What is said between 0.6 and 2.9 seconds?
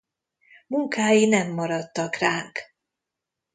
Munkái nem maradtak ránk.